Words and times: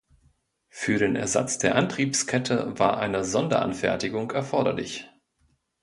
Für 0.71 0.97
den 0.97 1.15
Ersatz 1.15 1.59
der 1.59 1.75
Antriebskette 1.75 2.73
war 2.79 2.97
eine 2.97 3.23
Sonderanfertigung 3.23 4.31
erforderlich. 4.31 5.07